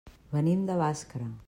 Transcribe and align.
Venim 0.37 0.63
de 0.71 0.79
Bàscara. 0.81 1.33